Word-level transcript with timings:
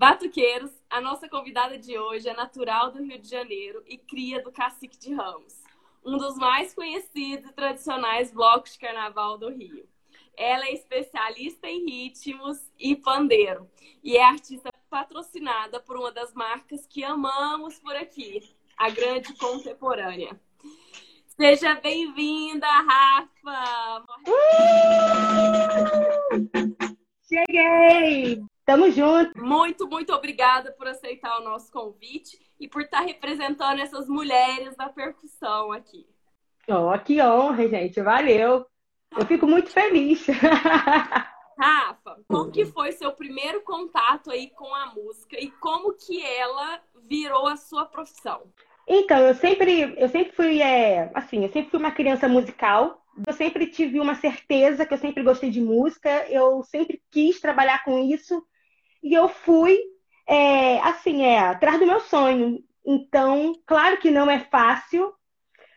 Batuqueiros, 0.00 0.70
a 0.88 0.98
nossa 0.98 1.28
convidada 1.28 1.76
de 1.76 1.98
hoje 1.98 2.26
é 2.26 2.32
natural 2.32 2.90
do 2.90 3.02
Rio 3.02 3.18
de 3.18 3.28
Janeiro 3.28 3.82
e 3.86 3.98
cria 3.98 4.42
do 4.42 4.50
Cacique 4.50 4.96
de 4.96 5.12
Ramos, 5.12 5.62
um 6.02 6.16
dos 6.16 6.38
mais 6.38 6.72
conhecidos 6.72 7.50
e 7.50 7.52
tradicionais 7.52 8.32
blocos 8.32 8.72
de 8.72 8.78
carnaval 8.78 9.36
do 9.36 9.50
Rio. 9.50 9.86
Ela 10.34 10.64
é 10.64 10.72
especialista 10.72 11.68
em 11.68 11.84
ritmos 11.84 12.58
e 12.78 12.96
pandeiro 12.96 13.70
e 14.02 14.16
é 14.16 14.24
artista 14.24 14.72
patrocinada 14.88 15.78
por 15.80 15.98
uma 15.98 16.10
das 16.10 16.32
marcas 16.32 16.86
que 16.86 17.04
amamos 17.04 17.78
por 17.78 17.94
aqui, 17.94 18.40
a 18.78 18.88
Grande 18.88 19.34
Contemporânea. 19.34 20.40
Seja 21.26 21.74
bem-vinda, 21.74 22.66
Rafa! 22.66 24.02
Cheguei! 27.28 28.49
Tamo 28.70 28.88
junto! 28.88 29.36
Muito, 29.36 29.88
muito 29.88 30.12
obrigada 30.12 30.70
por 30.70 30.86
aceitar 30.86 31.40
o 31.40 31.42
nosso 31.42 31.72
convite 31.72 32.38
e 32.60 32.68
por 32.68 32.82
estar 32.82 33.00
representando 33.00 33.80
essas 33.80 34.08
mulheres 34.08 34.76
da 34.76 34.88
percussão 34.88 35.72
aqui. 35.72 36.06
Oh, 36.68 36.96
que 37.00 37.20
honra, 37.20 37.66
gente! 37.66 38.00
Valeu! 38.00 38.64
Eu 39.18 39.26
fico 39.26 39.44
muito 39.44 39.70
feliz. 39.70 40.24
Rafa, 41.58 42.20
como 42.28 42.52
que 42.52 42.64
foi 42.64 42.92
seu 42.92 43.10
primeiro 43.10 43.60
contato 43.62 44.30
aí 44.30 44.50
com 44.50 44.72
a 44.72 44.86
música 44.94 45.36
e 45.36 45.50
como 45.50 45.94
que 45.94 46.24
ela 46.24 46.80
virou 47.08 47.48
a 47.48 47.56
sua 47.56 47.84
profissão? 47.84 48.42
Então, 48.86 49.18
eu 49.18 49.34
sempre, 49.34 49.96
eu 49.98 50.08
sempre 50.08 50.32
fui, 50.32 50.62
é, 50.62 51.10
assim, 51.12 51.42
eu 51.42 51.50
sempre 51.50 51.72
fui 51.72 51.80
uma 51.80 51.90
criança 51.90 52.28
musical. 52.28 53.02
Eu 53.26 53.32
sempre 53.32 53.66
tive 53.66 53.98
uma 53.98 54.14
certeza 54.14 54.86
que 54.86 54.94
eu 54.94 54.98
sempre 54.98 55.24
gostei 55.24 55.50
de 55.50 55.60
música. 55.60 56.08
Eu 56.28 56.62
sempre 56.62 57.02
quis 57.10 57.40
trabalhar 57.40 57.82
com 57.82 57.98
isso 57.98 58.40
e 59.02 59.14
eu 59.14 59.28
fui, 59.28 59.78
é, 60.26 60.78
assim, 60.80 61.22
é, 61.22 61.38
atrás 61.38 61.78
do 61.78 61.86
meu 61.86 62.00
sonho. 62.00 62.62
Então, 62.84 63.54
claro 63.66 63.98
que 63.98 64.10
não 64.10 64.30
é 64.30 64.40
fácil, 64.40 65.12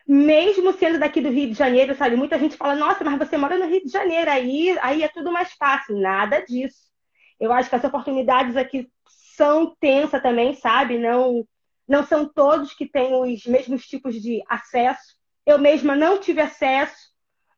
mesmo 0.07 0.73
sendo 0.73 0.99
daqui 0.99 1.21
do 1.21 1.29
Rio 1.29 1.49
de 1.49 1.53
Janeiro, 1.53 1.95
sabe? 1.95 2.15
Muita 2.15 2.37
gente 2.37 2.57
fala, 2.57 2.75
nossa, 2.75 3.03
mas 3.03 3.17
você 3.17 3.37
mora 3.37 3.57
no 3.57 3.67
Rio 3.67 3.83
de 3.83 3.91
Janeiro, 3.91 4.29
aí, 4.29 4.77
aí 4.81 5.03
é 5.03 5.07
tudo 5.07 5.31
mais 5.31 5.53
fácil. 5.53 5.97
Nada 5.97 6.39
disso. 6.39 6.91
Eu 7.39 7.51
acho 7.51 7.69
que 7.69 7.75
as 7.75 7.83
oportunidades 7.83 8.55
aqui 8.57 8.89
são 9.35 9.75
tensas 9.79 10.21
também, 10.21 10.53
sabe? 10.55 10.97
Não, 10.97 11.47
não 11.87 12.05
são 12.05 12.25
todos 12.27 12.73
que 12.73 12.85
têm 12.85 13.13
os 13.13 13.45
mesmos 13.45 13.85
tipos 13.85 14.21
de 14.21 14.41
acesso. 14.47 15.15
Eu 15.45 15.57
mesma 15.57 15.95
não 15.95 16.19
tive 16.19 16.41
acesso, 16.41 16.95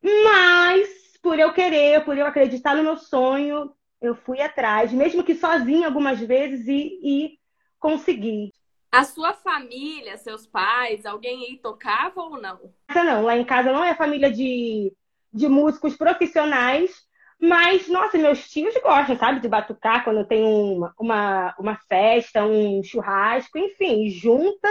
mas 0.02 0.90
por 1.22 1.40
eu 1.40 1.54
querer, 1.54 2.04
por 2.06 2.18
eu 2.18 2.26
acreditar 2.26 2.76
no 2.76 2.84
meu 2.84 2.98
sonho, 2.98 3.72
eu 4.06 4.16
fui 4.16 4.42
atrás, 4.42 4.92
mesmo 4.92 5.24
que 5.24 5.36
sozinha 5.36 5.88
algumas 5.88 6.20
vezes, 6.20 6.68
e, 6.68 7.00
e 7.04 7.40
consegui. 7.80 8.52
A 8.92 9.04
sua 9.04 9.34
família, 9.34 10.18
seus 10.18 10.48
pais, 10.48 11.06
alguém 11.06 11.46
aí 11.46 11.58
tocava 11.58 12.22
ou 12.22 12.42
não? 12.42 12.60
Não, 12.94 13.24
lá 13.24 13.38
em 13.38 13.44
casa 13.44 13.72
não 13.72 13.84
é 13.84 13.94
família 13.94 14.32
de, 14.32 14.94
de 15.34 15.50
músicos 15.50 15.98
profissionais, 15.98 17.06
mas, 17.40 17.88
nossa, 17.90 18.18
meus 18.18 18.50
tios 18.50 18.74
gostam, 18.82 19.18
sabe, 19.18 19.42
de 19.42 19.50
batucar 19.50 20.04
quando 20.04 20.26
tem 20.26 20.44
uma, 20.44 20.94
uma, 20.98 21.56
uma 21.60 21.76
festa, 21.90 22.46
um 22.46 22.82
churrasco, 22.84 23.58
enfim, 23.58 24.10
junta 24.10 24.70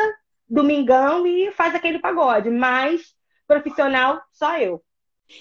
domingão 0.49 1.27
e 1.27 1.51
faz 1.53 1.75
aquele 1.75 1.99
pagode. 1.99 2.51
Mas 2.51 3.15
profissional, 3.47 4.23
só 4.33 4.59
eu. 4.59 4.83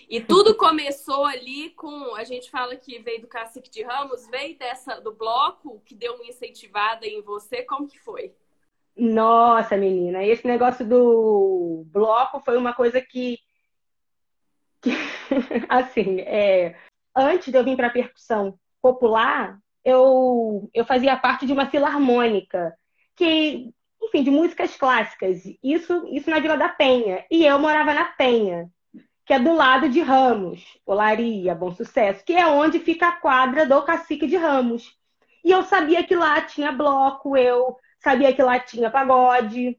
E 0.10 0.22
tudo 0.22 0.56
começou 0.56 1.26
ali 1.26 1.72
com, 1.72 2.16
a 2.16 2.24
gente 2.24 2.50
fala 2.50 2.76
que 2.76 3.00
veio 3.00 3.22
do 3.22 3.28
Cacique 3.28 3.70
de 3.70 3.84
Ramos, 3.84 4.28
veio 4.28 4.58
dessa 4.58 5.00
do 5.00 5.14
bloco 5.14 5.82
que 5.86 5.94
deu 5.94 6.16
uma 6.16 6.26
incentivada 6.26 7.06
em 7.06 7.22
você, 7.22 7.64
como 7.64 7.88
que 7.88 8.00
foi? 8.00 8.34
Nossa, 8.96 9.76
menina, 9.76 10.24
esse 10.24 10.46
negócio 10.48 10.88
do 10.88 11.84
bloco 11.88 12.40
foi 12.42 12.58
uma 12.58 12.74
coisa 12.74 13.02
que, 13.02 13.40
que 14.82 14.92
assim, 15.68 16.22
é, 16.22 16.76
antes 17.16 17.52
de 17.52 17.58
eu 17.58 17.64
vir 17.64 17.76
para 17.76 17.90
percussão 17.90 18.58
popular, 18.82 19.60
eu, 19.84 20.70
eu 20.74 20.86
fazia 20.86 21.18
parte 21.18 21.46
de 21.46 21.54
uma 21.54 21.70
filarmônica, 21.70 22.74
que, 23.16 23.74
enfim, 24.02 24.24
de 24.24 24.32
músicas 24.32 24.76
clássicas. 24.78 25.42
Isso, 25.62 26.08
isso 26.12 26.30
na 26.30 26.40
Vila 26.40 26.58
da 26.58 26.70
Penha. 26.70 27.26
E 27.30 27.46
eu 27.46 27.60
morava 27.60 27.94
na 27.94 28.06
Penha, 28.06 28.70
que 29.26 29.34
é 29.34 29.40
do 29.40 29.54
lado 29.54 29.88
de 29.88 30.02
Ramos, 30.02 30.62
Olaria, 30.86 31.56
Bom 31.56 31.72
Sucesso, 31.72 32.24
que 32.26 32.34
é 32.34 32.46
onde 32.46 32.80
fica 32.80 33.08
a 33.08 33.14
quadra 33.14 33.66
do 33.66 33.82
Cacique 33.84 34.28
de 34.28 34.36
Ramos. 34.36 34.98
E 35.44 35.52
eu 35.52 35.64
sabia 35.64 36.04
que 36.04 36.16
lá 36.16 36.42
tinha 36.42 36.72
bloco, 36.72 37.38
eu 37.38 37.78
sabia 38.00 38.34
que 38.34 38.44
lá 38.44 38.60
tinha 38.60 38.90
pagode. 38.90 39.78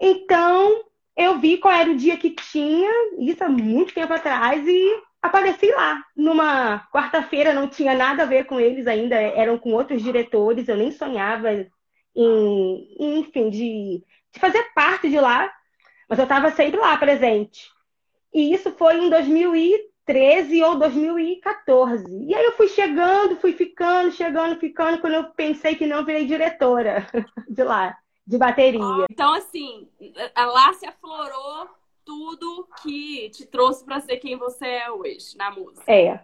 Então, 0.00 0.84
eu 1.16 1.38
vi 1.38 1.58
qual 1.58 1.74
era 1.74 1.90
o 1.90 1.96
dia 1.96 2.16
que 2.16 2.30
tinha, 2.30 2.90
isso 3.18 3.42
há 3.44 3.48
muito 3.48 3.94
tempo 3.94 4.12
atrás, 4.12 4.66
e 4.66 5.02
apareci 5.22 5.70
lá. 5.70 6.02
Numa 6.16 6.86
quarta-feira, 6.92 7.52
não 7.52 7.68
tinha 7.68 7.94
nada 7.94 8.22
a 8.22 8.26
ver 8.26 8.44
com 8.44 8.60
eles 8.60 8.86
ainda, 8.86 9.16
eram 9.16 9.58
com 9.58 9.72
outros 9.72 10.02
diretores, 10.02 10.68
eu 10.68 10.76
nem 10.76 10.90
sonhava 10.90 11.50
em, 12.14 13.20
enfim, 13.20 13.50
de, 13.50 14.04
de 14.32 14.40
fazer 14.40 14.62
parte 14.74 15.08
de 15.08 15.18
lá, 15.20 15.50
mas 16.08 16.18
eu 16.18 16.24
estava 16.24 16.50
sempre 16.50 16.78
lá 16.80 16.96
presente. 16.96 17.70
E 18.32 18.52
isso 18.54 18.70
foi 18.72 18.96
em 18.96 19.10
2013 19.10 20.62
ou 20.62 20.78
2014. 20.78 22.04
E 22.08 22.34
aí 22.34 22.44
eu 22.44 22.52
fui 22.52 22.68
chegando, 22.68 23.36
fui 23.36 23.52
ficando, 23.52 24.12
chegando, 24.12 24.58
ficando, 24.58 25.00
quando 25.00 25.14
eu 25.14 25.24
pensei 25.32 25.74
que 25.74 25.86
não 25.86 26.04
virei 26.04 26.26
diretora 26.26 27.06
de 27.48 27.64
lá, 27.64 27.96
de 28.26 28.38
bateria. 28.38 29.06
Então, 29.10 29.34
assim, 29.34 29.88
lá 30.36 30.72
se 30.74 30.86
aflorou 30.86 31.68
tudo 32.04 32.68
que 32.82 33.30
te 33.30 33.46
trouxe 33.46 33.84
para 33.84 34.00
ser 34.00 34.18
quem 34.18 34.36
você 34.36 34.66
é 34.66 34.90
hoje 34.90 35.36
na 35.36 35.50
música. 35.50 35.90
É. 35.90 36.20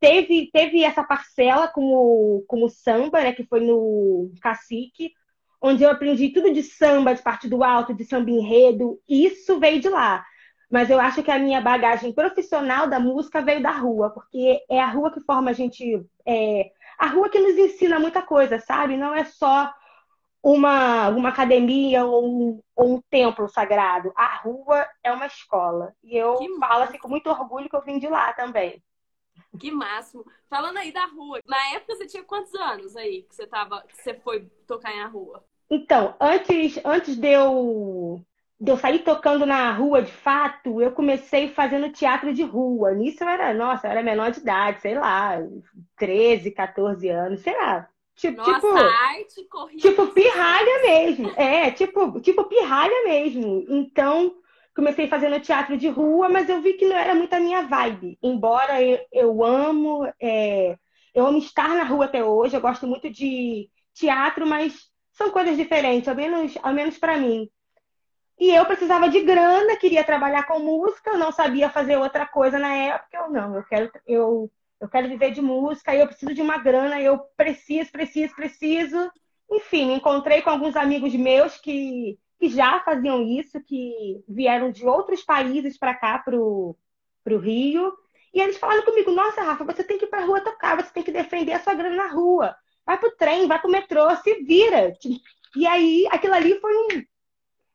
Teve, 0.00 0.50
teve 0.50 0.82
essa 0.82 1.04
parcela 1.04 1.68
como, 1.68 2.42
como 2.48 2.68
samba, 2.68 3.20
né, 3.20 3.32
que 3.32 3.44
foi 3.44 3.60
no 3.60 4.32
Cacique, 4.40 5.12
onde 5.60 5.84
eu 5.84 5.90
aprendi 5.90 6.30
tudo 6.30 6.52
de 6.52 6.62
samba, 6.62 7.14
de 7.14 7.22
parte 7.22 7.46
do 7.46 7.62
alto, 7.62 7.94
de 7.94 8.04
samba 8.04 8.30
enredo. 8.30 8.98
Isso 9.06 9.60
veio 9.60 9.78
de 9.78 9.88
lá 9.88 10.24
mas 10.70 10.88
eu 10.88 11.00
acho 11.00 11.22
que 11.22 11.30
a 11.30 11.38
minha 11.38 11.60
bagagem 11.60 12.12
profissional 12.12 12.86
da 12.86 13.00
música 13.00 13.42
veio 13.42 13.60
da 13.60 13.72
rua, 13.72 14.10
porque 14.10 14.64
é 14.70 14.80
a 14.80 14.86
rua 14.86 15.10
que 15.10 15.20
forma 15.20 15.50
a 15.50 15.52
gente. 15.52 16.00
É, 16.24 16.70
a 16.96 17.06
rua 17.06 17.28
que 17.28 17.40
nos 17.40 17.58
ensina 17.58 17.98
muita 17.98 18.22
coisa, 18.22 18.58
sabe? 18.60 18.96
Não 18.96 19.12
é 19.12 19.24
só 19.24 19.72
uma, 20.42 21.08
uma 21.08 21.30
academia 21.30 22.04
ou 22.04 22.24
um, 22.24 22.62
ou 22.76 22.94
um 22.94 23.02
templo 23.10 23.48
sagrado. 23.48 24.12
A 24.14 24.36
rua 24.36 24.86
é 25.02 25.10
uma 25.12 25.26
escola. 25.26 25.92
E 26.04 26.16
eu 26.16 26.36
que 26.36 26.58
falo 26.58 26.84
assim, 26.84 26.98
com 26.98 27.08
muito 27.08 27.28
orgulho 27.28 27.68
que 27.68 27.76
eu 27.76 27.82
vim 27.82 27.98
de 27.98 28.06
lá 28.06 28.32
também. 28.32 28.80
Que 29.58 29.72
máximo. 29.72 30.24
Falando 30.48 30.78
aí 30.78 30.92
da 30.92 31.06
rua, 31.06 31.40
na 31.46 31.74
época 31.74 31.96
você 31.96 32.06
tinha 32.06 32.22
quantos 32.22 32.54
anos 32.54 32.94
aí 32.96 33.22
que 33.24 33.34
você, 33.34 33.46
tava, 33.46 33.82
que 33.82 33.96
você 33.96 34.14
foi 34.14 34.48
tocar 34.68 34.94
na 34.94 35.06
rua? 35.06 35.42
Então, 35.68 36.14
antes, 36.20 36.78
antes 36.84 37.16
de 37.16 37.28
eu 37.28 38.24
de 38.60 38.70
eu 38.70 38.76
sair 38.76 38.98
tocando 38.98 39.46
na 39.46 39.72
rua 39.72 40.02
de 40.02 40.12
fato, 40.12 40.82
eu 40.82 40.92
comecei 40.92 41.48
fazendo 41.48 41.90
teatro 41.90 42.32
de 42.34 42.42
rua. 42.42 42.92
Nisso 42.92 43.24
eu 43.24 43.28
era, 43.28 43.54
nossa, 43.54 43.86
eu 43.86 43.90
era 43.92 44.02
menor 44.02 44.30
de 44.30 44.40
idade, 44.40 44.82
sei 44.82 44.98
lá, 44.98 45.38
13, 45.96 46.50
14 46.50 47.08
anos, 47.08 47.40
sei 47.40 47.56
lá. 47.56 47.88
Tipo, 48.14 48.36
nossa, 48.36 48.54
tipo, 48.54 48.68
arte 48.68 49.44
corrida. 49.48 49.80
Tipo 49.80 50.06
pirralha 50.08 50.82
mesmo. 50.82 51.30
É, 51.36 51.70
tipo, 51.70 52.20
tipo 52.20 52.44
pirralha 52.44 53.04
mesmo. 53.04 53.64
Então, 53.66 54.34
comecei 54.76 55.08
fazendo 55.08 55.40
teatro 55.40 55.78
de 55.78 55.88
rua, 55.88 56.28
mas 56.28 56.50
eu 56.50 56.60
vi 56.60 56.74
que 56.74 56.84
não 56.84 56.96
era 56.96 57.14
muito 57.14 57.32
a 57.32 57.40
minha 57.40 57.62
vibe. 57.62 58.18
Embora 58.22 58.82
eu, 58.82 58.98
eu 59.10 59.42
amo, 59.42 60.06
é, 60.20 60.76
eu 61.14 61.26
amo 61.26 61.38
estar 61.38 61.70
na 61.70 61.84
rua 61.84 62.04
até 62.04 62.22
hoje, 62.22 62.54
eu 62.54 62.60
gosto 62.60 62.86
muito 62.86 63.08
de 63.08 63.70
teatro, 63.94 64.46
mas 64.46 64.90
são 65.12 65.30
coisas 65.30 65.56
diferentes, 65.56 66.06
ao 66.06 66.14
menos, 66.14 66.58
ao 66.62 66.74
menos 66.74 66.98
para 66.98 67.16
mim. 67.16 67.48
E 68.40 68.54
eu 68.54 68.64
precisava 68.64 69.06
de 69.10 69.20
grana, 69.20 69.76
queria 69.76 70.02
trabalhar 70.02 70.44
com 70.44 70.58
música, 70.58 71.10
eu 71.10 71.18
não 71.18 71.30
sabia 71.30 71.68
fazer 71.68 71.98
outra 71.98 72.26
coisa 72.26 72.58
na 72.58 72.74
época. 72.74 73.18
Eu 73.18 73.30
não, 73.30 73.54
eu 73.54 73.62
quero, 73.64 73.92
eu, 74.06 74.50
eu 74.80 74.88
quero 74.88 75.08
viver 75.08 75.32
de 75.32 75.42
música, 75.42 75.94
eu 75.94 76.06
preciso 76.06 76.32
de 76.32 76.40
uma 76.40 76.56
grana, 76.56 76.98
eu 77.02 77.18
preciso, 77.36 77.92
preciso, 77.92 78.34
preciso. 78.34 79.12
Enfim, 79.50 79.92
encontrei 79.92 80.40
com 80.40 80.48
alguns 80.48 80.74
amigos 80.74 81.14
meus 81.14 81.58
que, 81.58 82.18
que 82.38 82.48
já 82.48 82.80
faziam 82.80 83.22
isso, 83.22 83.62
que 83.62 84.24
vieram 84.26 84.70
de 84.70 84.86
outros 84.86 85.22
países 85.22 85.76
para 85.76 85.94
cá, 85.94 86.18
para 86.18 86.34
o 86.34 86.76
Rio. 87.26 87.92
E 88.32 88.40
eles 88.40 88.56
falaram 88.56 88.84
comigo: 88.84 89.10
Nossa, 89.10 89.42
Rafa, 89.42 89.64
você 89.64 89.84
tem 89.84 89.98
que 89.98 90.06
ir 90.06 90.08
para 90.08 90.22
a 90.22 90.24
rua 90.24 90.40
tocar, 90.40 90.76
você 90.76 90.90
tem 90.94 91.02
que 91.02 91.12
defender 91.12 91.52
a 91.52 91.60
sua 91.60 91.74
grana 91.74 91.96
na 91.96 92.06
rua. 92.06 92.56
Vai 92.86 92.96
para 92.96 93.08
o 93.10 93.16
trem, 93.16 93.46
vai 93.46 93.58
para 93.58 93.68
o 93.68 93.70
metrô, 93.70 94.16
se 94.16 94.42
vira. 94.44 94.94
E 95.56 95.66
aí, 95.66 96.06
aquilo 96.12 96.34
ali 96.34 96.60
foi 96.60 96.72
um, 96.72 97.04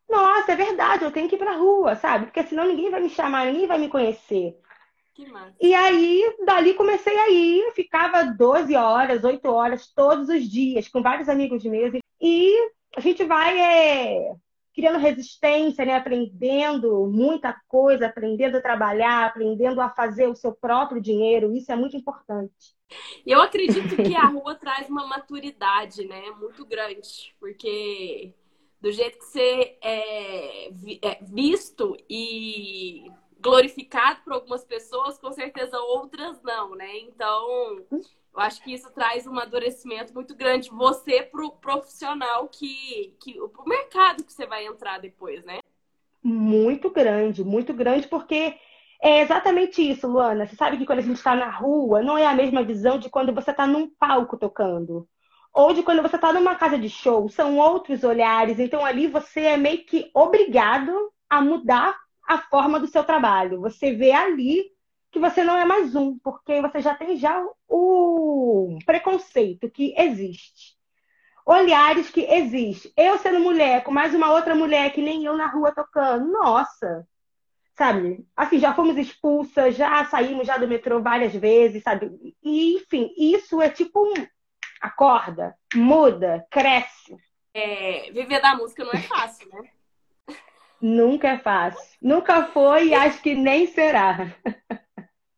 nossa, 0.09 0.51
é 0.51 0.55
verdade, 0.55 1.03
eu 1.03 1.11
tenho 1.11 1.27
que 1.27 1.35
ir 1.35 1.39
pra 1.39 1.57
rua, 1.57 1.95
sabe? 1.95 2.25
Porque 2.25 2.43
senão 2.43 2.67
ninguém 2.67 2.89
vai 2.89 3.01
me 3.01 3.09
chamar, 3.09 3.45
ninguém 3.45 3.67
vai 3.67 3.77
me 3.77 3.89
conhecer. 3.89 4.57
Que 5.13 5.25
massa. 5.31 5.55
E 5.61 5.73
aí, 5.73 6.35
dali 6.45 6.73
comecei 6.73 7.17
a 7.17 7.29
ir, 7.29 7.71
ficava 7.73 8.23
12 8.23 8.75
horas, 8.75 9.23
8 9.23 9.49
horas, 9.49 9.87
todos 9.87 10.29
os 10.29 10.43
dias, 10.43 10.87
com 10.87 11.01
vários 11.01 11.29
amigos 11.29 11.63
meus. 11.63 11.93
E 12.21 12.53
a 12.95 12.99
gente 12.99 13.23
vai 13.23 13.57
é, 13.59 14.35
criando 14.75 14.99
resistência, 14.99 15.85
né? 15.85 15.95
aprendendo 15.95 17.07
muita 17.07 17.55
coisa, 17.67 18.07
aprendendo 18.07 18.57
a 18.57 18.61
trabalhar, 18.61 19.25
aprendendo 19.25 19.79
a 19.79 19.89
fazer 19.89 20.27
o 20.27 20.35
seu 20.35 20.53
próprio 20.53 21.01
dinheiro. 21.01 21.55
Isso 21.55 21.71
é 21.71 21.77
muito 21.77 21.95
importante. 21.95 22.75
Eu 23.25 23.41
acredito 23.41 23.95
que 23.95 24.15
a 24.15 24.25
rua 24.25 24.53
traz 24.59 24.89
uma 24.89 25.07
maturidade, 25.07 26.05
né? 26.05 26.29
Muito 26.31 26.65
grande, 26.65 27.33
porque 27.39 28.33
do 28.85 28.91
jeito 28.91 29.17
que 29.17 29.25
você 29.25 29.77
é, 29.81 30.67
é 30.67 31.17
visto 31.23 31.97
e 32.07 33.11
glorificado 33.39 34.19
por 34.23 34.33
algumas 34.33 34.63
pessoas, 34.63 35.17
com 35.17 35.31
certeza 35.31 35.75
outras 35.79 36.39
não, 36.43 36.75
né? 36.75 36.99
Então, 36.99 37.83
eu 37.91 38.39
acho 38.39 38.63
que 38.63 38.71
isso 38.71 38.87
traz 38.93 39.25
um 39.25 39.31
amadurecimento 39.31 40.13
muito 40.13 40.35
grande 40.35 40.69
você 40.69 41.23
pro 41.23 41.49
profissional 41.53 42.47
que, 42.47 43.15
que 43.19 43.33
pro 43.33 43.67
mercado 43.67 44.23
que 44.23 44.31
você 44.31 44.45
vai 44.45 44.67
entrar 44.67 44.99
depois, 44.99 45.43
né? 45.43 45.61
Muito 46.21 46.91
grande, 46.91 47.43
muito 47.43 47.73
grande, 47.73 48.07
porque 48.07 48.55
é 49.01 49.21
exatamente 49.21 49.81
isso, 49.81 50.07
Luana. 50.07 50.45
Você 50.45 50.55
sabe 50.55 50.77
que 50.77 50.85
quando 50.85 50.99
a 50.99 51.01
gente 51.01 51.17
está 51.17 51.35
na 51.35 51.49
rua, 51.49 52.03
não 52.03 52.15
é 52.15 52.27
a 52.27 52.35
mesma 52.35 52.61
visão 52.61 52.99
de 52.99 53.09
quando 53.09 53.33
você 53.33 53.49
está 53.49 53.65
num 53.65 53.89
palco 53.89 54.37
tocando. 54.37 55.09
Ou 55.55 55.73
de 55.73 55.83
quando 55.83 56.01
você 56.01 56.17
está 56.17 56.33
numa 56.33 56.55
casa 56.55 56.77
de 56.77 56.89
show. 56.89 57.29
São 57.29 57.57
outros 57.57 58.03
olhares. 58.03 58.59
Então, 58.59 58.85
ali 58.85 59.07
você 59.07 59.41
é 59.41 59.57
meio 59.57 59.85
que 59.85 60.11
obrigado 60.13 60.93
a 61.29 61.41
mudar 61.41 61.95
a 62.27 62.37
forma 62.39 62.77
do 62.79 62.87
seu 62.87 63.03
trabalho. 63.05 63.61
Você 63.61 63.93
vê 63.93 64.11
ali 64.11 64.65
que 65.11 65.19
você 65.19 65.45
não 65.45 65.57
é 65.57 65.63
mais 65.63 65.95
um, 65.95 66.19
porque 66.19 66.61
você 66.61 66.81
já 66.81 66.93
tem 66.93 67.15
já 67.15 67.41
o 67.69 68.77
preconceito 68.85 69.71
que 69.71 69.95
existe. 69.97 70.75
Olhares 71.45 72.09
que 72.09 72.21
existe. 72.21 72.91
Eu 72.97 73.17
sendo 73.19 73.39
mulher, 73.39 73.81
com 73.83 73.91
mais 73.91 74.13
uma 74.13 74.33
outra 74.33 74.53
mulher 74.53 74.91
que 74.91 75.01
nem 75.01 75.23
eu 75.23 75.37
na 75.37 75.47
rua 75.47 75.71
tocando. 75.73 76.29
Nossa! 76.33 77.07
Sabe? 77.77 78.25
Assim, 78.35 78.59
já 78.59 78.73
fomos 78.73 78.97
expulsas, 78.97 79.75
já 79.77 80.03
saímos 80.05 80.47
já 80.47 80.57
do 80.57 80.67
metrô 80.67 81.01
várias 81.01 81.33
vezes, 81.33 81.83
sabe? 81.83 82.11
E, 82.43 82.75
enfim, 82.75 83.13
isso 83.17 83.61
é 83.61 83.69
tipo 83.69 84.05
um... 84.05 84.27
Acorda, 84.85 85.57
muda, 85.73 86.45
cresce. 86.51 87.17
É, 87.51 88.11
viver 88.11 88.39
da 88.39 88.55
música 88.55 88.85
não 88.85 88.91
é 88.91 89.01
fácil, 89.01 89.49
né? 89.49 89.71
Nunca 90.79 91.29
é 91.29 91.39
fácil. 91.39 91.97
Nunca 91.99 92.45
foi 92.45 92.89
e 92.89 92.93
acho 92.93 93.19
que 93.19 93.33
nem 93.33 93.65
será. 93.65 94.31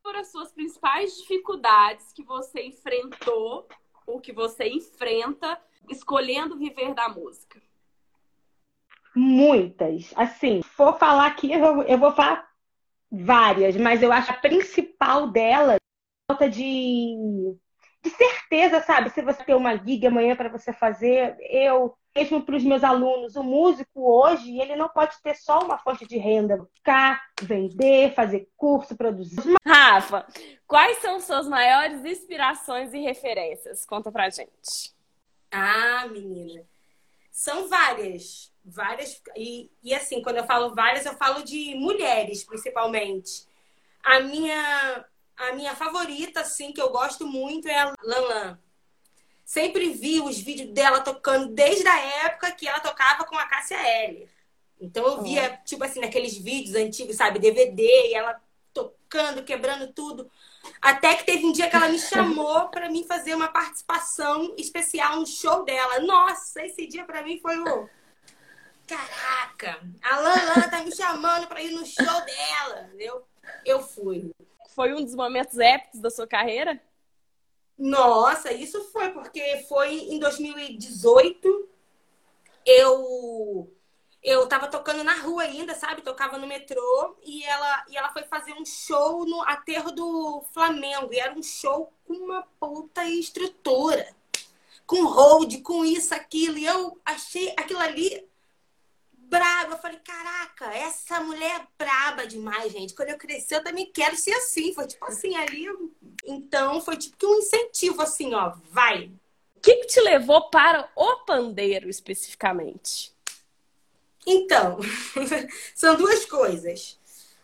Por 0.03 0.17
as 0.17 0.29
suas 0.33 0.51
principais 0.51 1.15
dificuldades 1.15 2.11
que 2.11 2.23
você 2.23 2.61
enfrentou 2.65 3.69
ou 4.05 4.19
que 4.19 4.33
você 4.33 4.67
enfrenta 4.67 5.57
escolhendo 5.89 6.57
viver 6.57 6.93
da 6.93 7.07
música? 7.07 7.61
Muitas. 9.15 10.11
Assim, 10.17 10.61
for 10.61 10.99
falar 10.99 11.27
aqui, 11.27 11.53
eu, 11.53 11.83
eu 11.83 11.97
vou 11.97 12.11
falar 12.11 12.45
várias, 13.09 13.77
mas 13.77 14.03
eu 14.03 14.11
acho 14.11 14.29
a 14.29 14.35
principal 14.35 15.29
delas 15.29 15.77
falta 16.29 16.49
de, 16.49 17.15
de 18.07 18.15
certeza, 18.15 18.81
sabe? 18.81 19.09
Se 19.09 19.21
você 19.21 19.43
tem 19.43 19.55
uma 19.55 19.75
gig 19.75 20.05
amanhã 20.07 20.35
para 20.35 20.49
você 20.49 20.71
fazer, 20.71 21.35
eu 21.41 21.95
mesmo 22.15 22.41
para 22.41 22.55
os 22.55 22.63
meus 22.63 22.83
alunos, 22.83 23.35
o 23.35 23.43
músico 23.43 24.01
hoje, 24.01 24.59
ele 24.59 24.75
não 24.75 24.89
pode 24.89 25.21
ter 25.21 25.35
só 25.35 25.59
uma 25.59 25.77
fonte 25.77 26.07
de 26.07 26.17
renda, 26.17 26.57
buscar, 26.57 27.21
vender, 27.41 28.13
fazer 28.15 28.49
curso, 28.57 28.95
produzir. 28.95 29.55
Rafa, 29.63 30.25
quais 30.65 30.97
são 30.97 31.19
suas 31.19 31.47
maiores 31.47 32.03
inspirações 32.03 32.91
e 32.93 32.99
referências? 32.99 33.85
Conta 33.85 34.11
pra 34.11 34.31
gente. 34.31 34.95
Ah, 35.51 36.07
menina, 36.09 36.63
são 37.31 37.67
várias, 37.67 38.51
várias 38.65 39.21
e, 39.35 39.69
e 39.83 39.93
assim, 39.93 40.21
quando 40.23 40.37
eu 40.37 40.45
falo 40.45 40.73
várias, 40.73 41.05
eu 41.05 41.13
falo 41.13 41.43
de 41.43 41.75
mulheres, 41.75 42.43
principalmente. 42.43 43.45
A 44.03 44.21
minha 44.21 45.05
a 45.37 45.53
minha 45.53 45.75
favorita, 45.75 46.41
assim, 46.41 46.71
que 46.71 46.81
eu 46.81 46.89
gosto 46.89 47.25
muito 47.27 47.67
é 47.67 47.79
a 47.79 47.93
Lan 48.03 48.59
sempre 49.47 49.91
vi 49.91 50.19
os 50.19 50.37
vídeos 50.37 50.73
dela 50.73 50.99
tocando 50.99 51.47
desde 51.47 51.87
a 51.87 51.97
época 52.25 52.51
que 52.51 52.67
ela 52.67 52.81
tocava 52.81 53.23
com 53.23 53.37
a 53.37 53.45
Cássia 53.45 53.77
Eller. 53.77 54.27
Então 54.79 55.07
eu 55.07 55.23
via, 55.23 55.49
uhum. 55.49 55.57
tipo 55.63 55.83
assim, 55.85 56.01
naqueles 56.01 56.37
vídeos 56.37 56.75
antigos, 56.75 57.15
sabe, 57.15 57.39
DVD, 57.39 57.81
e 57.81 58.13
ela 58.13 58.39
tocando, 58.73 59.45
quebrando 59.45 59.87
tudo. 59.93 60.29
Até 60.81 61.15
que 61.15 61.23
teve 61.23 61.45
um 61.45 61.53
dia 61.53 61.69
que 61.69 61.75
ela 61.77 61.87
me 61.87 61.97
chamou 61.97 62.67
para 62.67 62.89
mim 62.89 63.05
fazer 63.07 63.33
uma 63.33 63.47
participação 63.47 64.53
especial 64.57 65.15
no 65.15 65.25
show 65.25 65.63
dela. 65.63 66.01
Nossa, 66.01 66.65
esse 66.65 66.85
dia 66.85 67.05
para 67.05 67.23
mim 67.23 67.39
foi 67.39 67.57
o 67.57 67.89
Caraca, 68.85 69.81
a 70.01 70.19
Lana 70.19 70.69
tá 70.69 70.81
me 70.81 70.95
chamando 70.95 71.47
para 71.47 71.61
ir 71.61 71.71
no 71.71 71.85
show 71.85 72.03
dela. 72.03 72.89
Eu, 72.99 73.25
eu 73.65 73.81
fui. 73.81 74.31
Foi 74.77 74.93
um 74.93 75.03
dos 75.03 75.15
momentos 75.15 75.57
épicos 75.57 75.99
da 75.99 76.11
sua 76.11 76.27
carreira? 76.27 76.79
Nossa, 77.75 78.53
isso 78.53 78.79
foi 78.91 79.09
porque 79.09 79.65
foi 79.67 79.91
em 79.91 80.19
2018. 80.19 81.67
Eu 82.63 83.73
eu 84.21 84.47
tava 84.47 84.67
tocando 84.67 85.03
na 85.03 85.15
rua 85.15 85.41
ainda, 85.41 85.73
sabe? 85.73 86.03
Tocava 86.03 86.37
no 86.37 86.45
metrô 86.45 87.17
e 87.23 87.43
ela 87.43 87.85
e 87.89 87.97
ela 87.97 88.09
foi 88.09 88.21
fazer 88.25 88.53
um 88.53 88.63
show 88.63 89.25
no 89.25 89.41
aterro 89.41 89.91
do 89.91 90.43
Flamengo 90.53 91.11
e 91.11 91.17
era 91.19 91.33
um 91.33 91.41
show 91.41 91.91
com 92.05 92.13
uma 92.13 92.43
puta 92.59 93.03
estrutura, 93.09 94.15
com 94.85 95.07
hold, 95.07 95.59
com 95.63 95.83
isso, 95.83 96.13
aquilo. 96.13 96.55
E 96.59 96.65
eu 96.65 96.99
achei 97.03 97.51
aquilo 97.57 97.79
ali 97.79 98.29
brava. 99.27 99.73
Eu 99.73 99.77
falei, 99.77 99.99
caraca, 99.99 100.65
essa 100.73 101.19
mulher 101.21 101.61
é 101.61 101.67
braba 101.77 102.25
demais, 102.25 102.71
gente. 102.71 102.93
Quando 102.93 103.09
eu 103.09 103.17
crescer, 103.17 103.55
eu 103.55 103.63
também 103.63 103.91
quero 103.91 104.15
ser 104.15 104.33
assim. 104.33 104.73
Foi 104.73 104.87
tipo 104.87 105.05
assim, 105.05 105.35
ali. 105.35 105.67
Então, 106.25 106.81
foi 106.81 106.97
tipo 106.97 107.17
que 107.17 107.25
um 107.25 107.35
incentivo, 107.35 108.01
assim, 108.01 108.33
ó, 108.33 108.53
vai. 108.71 109.11
O 109.55 109.59
que, 109.59 109.75
que 109.75 109.87
te 109.87 110.01
levou 110.01 110.49
para 110.49 110.89
o 110.95 111.17
pandeiro 111.25 111.89
especificamente? 111.89 113.13
Então, 114.25 114.77
são 115.73 115.95
duas 115.95 116.25
coisas. 116.25 116.99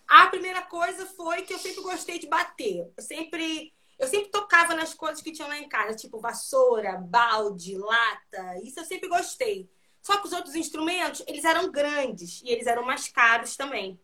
A 0.08 0.28
primeira 0.28 0.62
coisa 0.62 1.06
foi 1.06 1.44
que 1.44 1.54
eu 1.54 1.58
sempre 1.58 1.82
gostei 1.82 2.20
de 2.20 2.28
bater. 2.28 2.92
Eu 2.96 3.04
sempre, 3.04 3.74
eu 3.98 4.08
sempre 4.08 4.30
tocava 4.30 4.76
nas 4.76 4.94
coisas 4.94 5.22
que 5.22 5.32
tinham 5.32 5.48
lá 5.48 5.58
em 5.58 5.70
casa, 5.70 5.96
tipo 5.96 6.20
vassoura, 6.20 6.98
balde, 6.98 7.78
lata. 7.78 8.60
Isso 8.64 8.80
eu 8.80 8.86
sempre 8.86 9.08
gostei. 9.08 9.70
Só 10.04 10.18
que 10.18 10.27
os 10.27 10.34
outros 10.34 10.54
instrumentos, 10.54 11.24
eles 11.25 11.46
eram 11.46 11.72
grandes 11.72 12.42
e 12.44 12.50
eles 12.50 12.68
eram 12.68 12.84
mais 12.86 13.08
caros 13.08 13.56
também. 13.56 14.00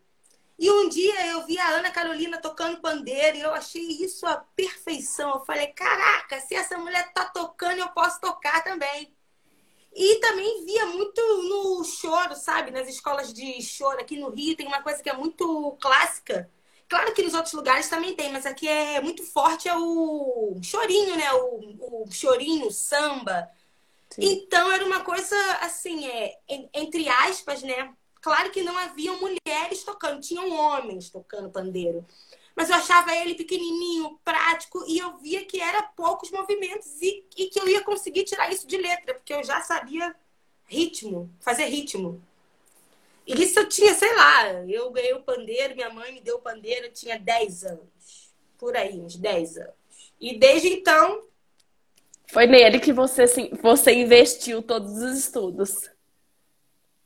E 0.58 0.70
um 0.70 0.88
dia 0.88 1.26
eu 1.28 1.46
vi 1.46 1.58
a 1.58 1.68
Ana 1.68 1.90
Carolina 1.90 2.38
tocando 2.38 2.80
pandeiro 2.80 3.36
e 3.36 3.40
eu 3.40 3.52
achei 3.54 3.82
isso 3.82 4.26
a 4.26 4.36
perfeição. 4.56 5.30
Eu 5.30 5.44
falei, 5.44 5.68
caraca, 5.68 6.40
se 6.40 6.54
essa 6.54 6.76
mulher 6.78 7.12
tá 7.12 7.26
tocando, 7.26 7.78
eu 7.78 7.88
posso 7.90 8.20
tocar 8.20 8.64
também. 8.64 9.14
E 9.94 10.16
também 10.20 10.64
via 10.64 10.86
muito 10.86 11.20
no 11.48 11.84
choro, 11.84 12.34
sabe? 12.36 12.70
Nas 12.70 12.88
escolas 12.88 13.32
de 13.32 13.60
choro 13.62 14.00
aqui 14.00 14.16
no 14.18 14.30
Rio 14.30 14.56
tem 14.56 14.66
uma 14.66 14.82
coisa 14.82 15.02
que 15.02 15.10
é 15.10 15.14
muito 15.14 15.76
clássica. 15.80 16.50
Claro 16.88 17.12
que 17.14 17.22
nos 17.22 17.34
outros 17.34 17.54
lugares 17.54 17.88
também 17.88 18.14
tem, 18.14 18.32
mas 18.32 18.46
aqui 18.46 18.68
é 18.68 19.00
muito 19.00 19.22
forte 19.22 19.68
é 19.68 19.76
o 19.76 20.58
chorinho, 20.62 21.16
né? 21.16 21.32
O, 21.34 22.04
o 22.04 22.10
chorinho, 22.10 22.66
o 22.66 22.70
samba. 22.70 23.50
Sim. 24.10 24.22
Então 24.22 24.70
era 24.72 24.84
uma 24.84 25.00
coisa 25.04 25.36
assim, 25.60 26.06
é, 26.06 26.36
entre 26.74 27.08
aspas, 27.08 27.62
né? 27.62 27.94
Claro 28.20 28.50
que 28.50 28.62
não 28.62 28.76
haviam 28.76 29.18
mulheres 29.20 29.82
tocando, 29.84 30.20
tinham 30.20 30.50
homens 30.50 31.08
tocando 31.10 31.50
pandeiro. 31.50 32.04
Mas 32.54 32.68
eu 32.68 32.76
achava 32.76 33.14
ele 33.14 33.34
pequenininho, 33.34 34.18
prático, 34.24 34.84
e 34.86 34.98
eu 34.98 35.16
via 35.18 35.44
que 35.46 35.60
era 35.60 35.82
poucos 35.82 36.30
movimentos 36.30 37.00
e, 37.00 37.24
e 37.36 37.46
que 37.46 37.58
eu 37.58 37.68
ia 37.68 37.82
conseguir 37.82 38.24
tirar 38.24 38.52
isso 38.52 38.66
de 38.66 38.76
letra, 38.76 39.14
porque 39.14 39.32
eu 39.32 39.42
já 39.42 39.60
sabia 39.62 40.14
ritmo, 40.66 41.30
fazer 41.40 41.64
ritmo. 41.66 42.20
E 43.26 43.42
isso 43.42 43.60
eu 43.60 43.68
tinha, 43.68 43.94
sei 43.94 44.14
lá, 44.14 44.52
eu 44.68 44.90
ganhei 44.90 45.12
o 45.14 45.22
pandeiro, 45.22 45.74
minha 45.74 45.90
mãe 45.90 46.12
me 46.12 46.20
deu 46.20 46.36
o 46.36 46.40
pandeiro, 46.40 46.86
eu 46.86 46.92
tinha 46.92 47.18
10 47.18 47.64
anos. 47.64 48.32
Por 48.58 48.76
aí, 48.76 49.00
uns 49.00 49.16
10 49.16 49.56
anos. 49.56 49.74
E 50.20 50.38
desde 50.38 50.68
então, 50.68 51.24
foi 52.32 52.46
nele 52.46 52.78
que 52.78 52.92
você, 52.92 53.26
você 53.60 53.92
investiu 53.92 54.62
todos 54.62 54.92
os 54.92 55.18
estudos. 55.18 55.90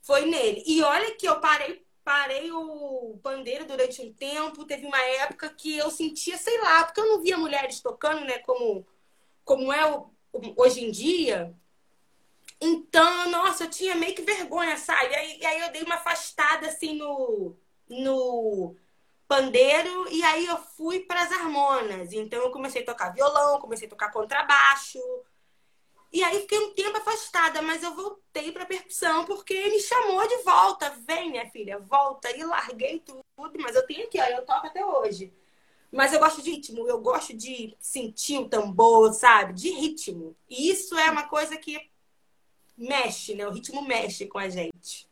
Foi 0.01 0.25
nele. 0.25 0.63
E 0.65 0.83
olha 0.83 1.15
que 1.15 1.27
eu 1.27 1.39
parei, 1.39 1.83
parei 2.03 2.51
o 2.51 3.19
pandeiro 3.23 3.65
durante 3.65 4.01
um 4.01 4.13
tempo. 4.13 4.65
Teve 4.65 4.85
uma 4.85 5.01
época 5.01 5.49
que 5.49 5.75
eu 5.77 5.89
sentia, 5.89 6.37
sei 6.37 6.59
lá, 6.61 6.83
porque 6.83 6.99
eu 7.01 7.07
não 7.07 7.21
via 7.21 7.37
mulheres 7.37 7.81
tocando, 7.81 8.23
né? 8.25 8.37
Como, 8.39 8.85
como 9.43 9.73
é 9.73 9.83
hoje 10.55 10.85
em 10.85 10.91
dia. 10.91 11.53
Então, 12.61 13.29
nossa, 13.29 13.65
eu 13.65 13.69
tinha 13.69 13.95
meio 13.95 14.15
que 14.15 14.21
vergonha, 14.21 14.77
sabe? 14.77 15.11
E 15.11 15.15
aí, 15.15 15.39
e 15.39 15.45
aí 15.45 15.61
eu 15.61 15.71
dei 15.71 15.83
uma 15.83 15.95
afastada 15.95 16.67
assim 16.67 16.97
no, 16.97 17.55
no 17.89 18.75
pandeiro 19.27 20.07
e 20.11 20.23
aí 20.23 20.45
eu 20.45 20.57
fui 20.57 21.01
para 21.01 21.23
as 21.23 21.31
harmonas. 21.31 22.13
Então 22.13 22.41
eu 22.41 22.51
comecei 22.51 22.81
a 22.83 22.85
tocar 22.85 23.13
violão, 23.13 23.59
comecei 23.59 23.87
a 23.87 23.89
tocar 23.89 24.11
contrabaixo. 24.11 24.99
E 26.11 26.23
aí 26.23 26.41
fiquei 26.41 26.59
um 26.59 26.73
tempo 26.73 26.97
afastada, 26.97 27.61
mas 27.61 27.83
eu 27.83 27.93
voltei 27.93 28.51
para 28.51 28.65
percussão 28.65 29.25
porque 29.25 29.53
me 29.69 29.79
chamou 29.81 30.25
de 30.27 30.37
volta. 30.43 30.89
Vem, 31.05 31.31
minha 31.31 31.49
filha, 31.49 31.79
volta. 31.79 32.31
E 32.35 32.43
larguei 32.43 32.99
tudo, 32.99 33.23
mas 33.59 33.75
eu 33.75 33.85
tenho 33.85 34.05
aqui, 34.05 34.19
ó, 34.19 34.25
eu 34.25 34.45
toco 34.45 34.67
até 34.67 34.85
hoje. 34.85 35.33
Mas 35.91 36.13
eu 36.13 36.19
gosto 36.19 36.41
de 36.41 36.51
ritmo, 36.51 36.87
eu 36.87 37.01
gosto 37.01 37.33
de 37.33 37.75
sentir 37.79 38.37
o 38.39 38.49
tambor, 38.49 39.13
sabe? 39.13 39.53
De 39.53 39.69
ritmo. 39.69 40.35
E 40.49 40.69
isso 40.69 40.97
é 40.97 41.09
uma 41.11 41.23
coisa 41.27 41.57
que 41.57 41.89
mexe, 42.77 43.35
né? 43.35 43.47
O 43.47 43.51
ritmo 43.51 43.81
mexe 43.81 44.25
com 44.25 44.37
a 44.37 44.49
gente. 44.49 45.07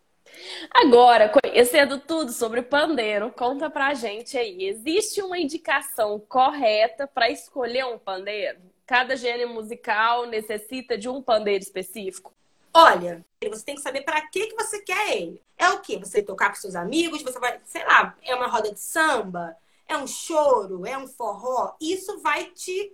Agora, 0.71 1.29
conhecendo 1.29 1.99
tudo 1.99 2.31
sobre 2.31 2.61
pandeiro, 2.61 3.31
conta 3.31 3.69
pra 3.69 3.93
gente 3.93 4.37
aí. 4.37 4.65
Existe 4.65 5.21
uma 5.21 5.37
indicação 5.37 6.19
correta 6.19 7.07
para 7.07 7.29
escolher 7.29 7.85
um 7.85 7.97
pandeiro? 7.97 8.59
Cada 8.85 9.15
gênero 9.15 9.49
musical 9.49 10.25
necessita 10.25 10.97
de 10.97 11.07
um 11.07 11.21
pandeiro 11.21 11.63
específico? 11.63 12.33
Olha, 12.73 13.23
você 13.41 13.63
tem 13.63 13.75
que 13.75 13.81
saber 13.81 14.01
para 14.01 14.19
que, 14.27 14.47
que 14.47 14.55
você 14.55 14.81
quer 14.81 15.15
ele. 15.15 15.41
É 15.57 15.69
o 15.69 15.79
quê? 15.79 15.97
Você 15.97 16.23
tocar 16.23 16.49
com 16.49 16.55
seus 16.55 16.75
amigos, 16.75 17.21
você 17.21 17.39
vai, 17.39 17.59
sei 17.65 17.85
lá, 17.85 18.15
é 18.23 18.33
uma 18.33 18.47
roda 18.47 18.71
de 18.71 18.79
samba, 18.79 19.55
é 19.87 19.95
um 19.95 20.07
choro, 20.07 20.85
é 20.85 20.97
um 20.97 21.07
forró. 21.07 21.75
Isso 21.79 22.19
vai 22.21 22.45
te, 22.45 22.91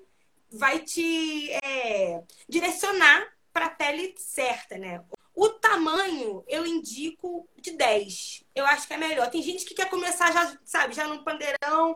vai 0.52 0.80
te 0.80 1.52
é, 1.64 2.22
direcionar 2.48 3.26
para 3.54 3.68
a 3.68 3.70
pele 3.70 4.14
certa, 4.18 4.78
né? 4.78 5.02
O 5.40 5.48
tamanho 5.48 6.44
eu 6.50 6.68
indico 6.68 7.48
de 7.56 7.72
10. 7.72 8.44
Eu 8.54 8.66
acho 8.66 8.86
que 8.86 8.94
é 8.94 8.98
melhor. 8.98 9.30
Tem 9.30 9.42
gente 9.42 9.64
que 9.64 9.74
quer 9.74 9.90
começar 9.90 10.34
já, 10.34 10.60
sabe, 10.66 10.94
já 10.94 11.08
no 11.08 11.24
pandeirão, 11.24 11.96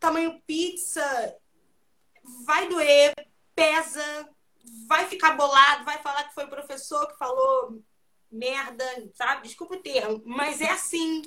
tamanho 0.00 0.42
pizza, 0.44 1.36
vai 2.44 2.68
doer, 2.68 3.14
pesa, 3.54 4.28
vai 4.88 5.06
ficar 5.06 5.36
bolado, 5.36 5.84
vai 5.84 6.02
falar 6.02 6.24
que 6.24 6.34
foi 6.34 6.46
o 6.46 6.50
professor 6.50 7.06
que 7.06 7.16
falou 7.16 7.80
merda, 8.28 8.84
sabe? 9.14 9.46
Desculpa 9.46 9.76
o 9.76 9.82
termo, 9.82 10.20
mas 10.26 10.60
é 10.60 10.70
assim. 10.70 11.22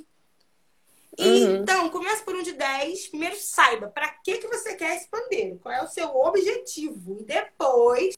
Uhum. 1.18 1.62
Então, 1.62 1.90
comece 1.90 2.26
por 2.26 2.36
um 2.36 2.44
de 2.44 2.52
10. 2.52 3.08
Primeiro, 3.08 3.38
saiba 3.38 3.88
para 3.88 4.10
que, 4.10 4.38
que 4.40 4.48
você 4.50 4.76
quer 4.76 4.98
esse 4.98 5.08
pandeiro, 5.08 5.60
qual 5.60 5.74
é 5.74 5.82
o 5.82 5.88
seu 5.88 6.14
objetivo. 6.14 7.22
E 7.22 7.24
depois, 7.24 8.16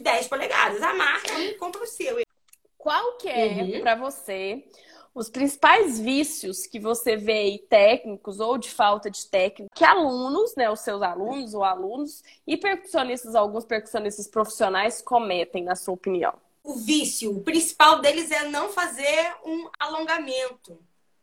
de 0.00 0.04
10 0.04 0.28
polegadas. 0.28 0.82
A 0.82 0.94
marca 0.94 1.32
compra 1.58 1.82
o 1.82 1.86
seu. 1.86 2.18
Qual 2.76 3.18
que 3.18 3.28
é, 3.28 3.62
uhum. 3.62 3.80
para 3.82 3.94
você, 3.94 4.64
os 5.14 5.28
principais 5.28 6.00
vícios 6.00 6.66
que 6.66 6.80
você 6.80 7.14
vê 7.14 7.32
aí, 7.32 7.58
técnicos 7.58 8.40
ou 8.40 8.56
de 8.56 8.70
falta 8.70 9.10
de 9.10 9.26
técnica, 9.26 9.70
que 9.74 9.84
alunos, 9.84 10.54
né, 10.56 10.70
os 10.70 10.80
seus 10.80 11.02
alunos 11.02 11.52
ou 11.52 11.62
alunos, 11.62 12.24
e 12.46 12.56
percussionistas, 12.56 13.34
alguns 13.34 13.66
percussionistas 13.66 14.26
profissionais 14.26 15.02
cometem, 15.02 15.62
na 15.62 15.76
sua 15.76 15.94
opinião? 15.94 16.34
O 16.64 16.74
vício, 16.74 17.36
o 17.36 17.42
principal 17.42 18.00
deles 18.00 18.30
é 18.30 18.48
não 18.48 18.70
fazer 18.70 19.34
um 19.44 19.68
alongamento, 19.78 20.78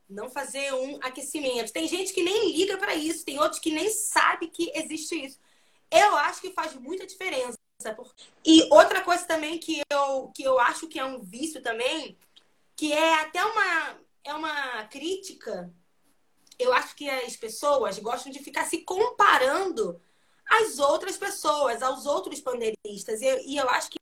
não 0.08 0.30
fazer 0.30 0.74
um 0.74 1.00
aquecimento. 1.02 1.74
Tem 1.74 1.88
gente 1.88 2.14
que 2.14 2.24
nem 2.24 2.52
liga 2.52 2.78
para 2.78 2.94
isso, 2.96 3.26
tem 3.26 3.40
outros 3.40 3.60
que 3.60 3.72
nem 3.72 3.90
sabe 3.90 4.48
que 4.48 4.72
existe 4.76 5.16
isso. 5.26 5.40
Eu 5.90 6.16
acho 6.18 6.42
que 6.42 6.52
faz 6.52 6.76
muita 6.76 7.06
diferença. 7.06 7.58
E 8.46 8.68
outra 8.72 9.02
coisa 9.02 9.26
também 9.26 9.60
que 9.60 9.82
eu, 9.90 10.32
que 10.34 10.44
eu 10.44 10.60
acho 10.60 10.88
que 10.88 11.00
é 11.00 11.06
um 11.06 11.22
vício 11.22 11.62
também, 11.62 12.18
que 12.76 12.92
é 12.92 13.14
até 13.16 13.44
uma, 13.44 14.00
é 14.24 14.34
uma 14.34 14.84
crítica. 14.86 15.72
Eu 16.58 16.74
acho 16.74 16.96
que 16.96 17.10
as 17.10 17.36
pessoas 17.36 18.00
gostam 18.00 18.32
de 18.32 18.40
ficar 18.40 18.66
se 18.66 18.80
comparando 18.80 20.02
às 20.46 20.80
outras 20.80 21.18
pessoas, 21.18 21.84
aos 21.84 22.06
outros 22.06 22.42
pandeiristas. 22.42 23.22
E, 23.22 23.54
e 23.54 23.58
eu 23.58 23.70
acho 23.70 23.92
que 23.92 24.00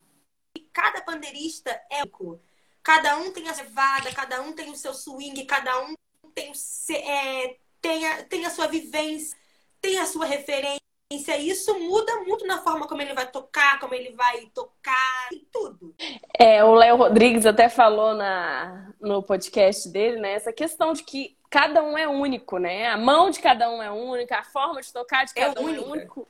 cada 0.72 1.02
pandeirista 1.02 1.72
é 1.92 2.04
único. 2.04 2.42
Cada 2.84 3.18
um 3.18 3.32
tem 3.32 3.50
a 3.50 3.56
levada, 3.56 4.14
cada 4.14 4.42
um 4.42 4.54
tem 4.54 4.70
o 4.72 4.76
seu 4.76 4.94
swing, 4.94 5.44
cada 5.46 5.84
um 5.84 5.96
tem, 6.34 6.52
é, 6.92 7.58
tem, 7.82 8.06
a, 8.06 8.24
tem 8.26 8.46
a 8.46 8.52
sua 8.52 8.68
vivência, 8.68 9.36
tem 9.82 9.98
a 9.98 10.06
sua 10.06 10.26
referência 10.26 10.85
isso 11.14 11.80
muda 11.80 12.22
muito 12.22 12.48
na 12.48 12.64
forma 12.64 12.88
como 12.88 13.02
ele 13.02 13.14
vai 13.14 13.30
tocar, 13.30 13.80
como 13.80 13.94
ele 13.94 14.12
vai 14.12 14.48
tocar 14.54 15.30
e 15.32 15.40
tudo. 15.52 15.94
É, 16.38 16.64
o 16.64 16.74
Léo 16.74 16.96
Rodrigues 16.96 17.46
até 17.46 17.70
falou 17.70 18.16
na, 18.16 18.92
no 19.00 19.22
podcast 19.22 19.88
dele, 19.90 20.20
né? 20.20 20.32
Essa 20.32 20.52
questão 20.52 20.94
de 20.94 21.04
que 21.04 21.38
cada 21.50 21.84
um 21.84 21.96
é 21.96 22.08
único, 22.08 22.58
né? 22.58 22.88
A 22.88 22.98
mão 22.98 23.30
de 23.30 23.40
cada 23.40 23.70
um 23.70 23.84
é 23.84 23.92
única, 23.92 24.40
a 24.40 24.44
forma 24.44 24.82
de 24.82 24.92
tocar 24.92 25.26
de 25.26 25.34
é 25.36 25.42
cada 25.42 25.60
é 25.60 25.64
um 25.64 25.68
única. 25.68 25.84
é 25.84 25.88
único. 25.88 26.28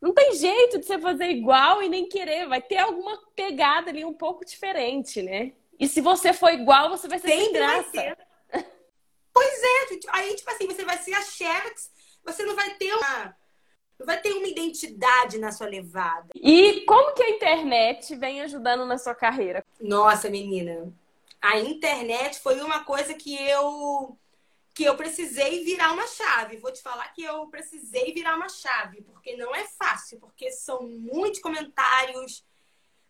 Não 0.00 0.12
tem 0.12 0.34
jeito 0.34 0.78
de 0.78 0.84
você 0.84 0.98
fazer 0.98 1.30
igual 1.30 1.82
e 1.82 1.88
nem 1.88 2.06
querer. 2.06 2.46
Vai 2.46 2.60
ter 2.60 2.76
alguma 2.76 3.18
pegada 3.34 3.88
ali 3.88 4.04
um 4.04 4.12
pouco 4.12 4.44
diferente, 4.44 5.22
né? 5.22 5.52
E 5.80 5.88
se 5.88 6.02
você 6.02 6.34
for 6.34 6.52
igual, 6.52 6.90
você 6.90 7.08
vai 7.08 7.18
ser 7.18 7.28
sem 7.28 7.52
graça. 7.52 8.16
Pois 9.32 9.62
é, 9.62 9.98
aí 10.10 10.34
tipo 10.34 10.50
assim, 10.50 10.66
você 10.66 10.84
vai 10.84 10.98
ser 10.98 11.14
a 11.14 11.22
Xerox, 11.22 11.92
você 12.24 12.42
não 12.44 12.56
vai 12.56 12.74
ter 12.74 12.92
uma 12.92 13.36
vai 14.04 14.20
ter 14.20 14.32
uma 14.32 14.46
identidade 14.46 15.38
na 15.38 15.52
sua 15.52 15.66
levada. 15.66 16.28
E 16.34 16.82
como 16.82 17.14
que 17.14 17.22
a 17.22 17.30
internet 17.30 18.14
vem 18.16 18.40
ajudando 18.42 18.84
na 18.84 18.98
sua 18.98 19.14
carreira? 19.14 19.64
Nossa, 19.80 20.30
menina, 20.30 20.92
a 21.40 21.58
internet 21.58 22.40
foi 22.40 22.60
uma 22.60 22.84
coisa 22.84 23.14
que 23.14 23.34
eu 23.34 24.16
que 24.74 24.84
eu 24.84 24.96
precisei 24.96 25.64
virar 25.64 25.92
uma 25.92 26.06
chave. 26.06 26.58
Vou 26.58 26.72
te 26.72 26.80
falar 26.80 27.08
que 27.08 27.24
eu 27.24 27.48
precisei 27.48 28.12
virar 28.12 28.36
uma 28.36 28.48
chave, 28.48 29.02
porque 29.02 29.36
não 29.36 29.52
é 29.52 29.64
fácil, 29.64 30.20
porque 30.20 30.52
são 30.52 30.84
muitos 30.84 31.40
comentários, 31.40 32.44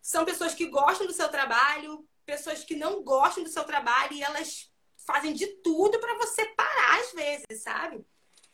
são 0.01 0.25
pessoas 0.25 0.55
que 0.55 0.65
gostam 0.69 1.07
do 1.07 1.13
seu 1.13 1.29
trabalho, 1.29 2.09
pessoas 2.25 2.65
que 2.65 2.75
não 2.75 3.03
gostam 3.03 3.45
do 3.45 3.51
seu 3.51 3.65
trabalho 3.65 4.15
e 4.15 4.23
elas 4.23 4.71
fazem 4.97 5.35
de 5.35 5.47
tudo 5.47 5.99
para 5.99 6.17
você 6.17 6.47
parar 6.57 7.01
às 7.01 7.13
vezes, 7.13 7.63
sabe? 7.63 8.03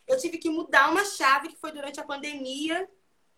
Eu 0.07 0.19
tive 0.19 0.39
que 0.39 0.51
mudar 0.51 0.91
uma 0.91 1.05
chave 1.05 1.49
que 1.49 1.57
foi 1.57 1.73
durante 1.73 2.01
a 2.01 2.05
pandemia, 2.05 2.89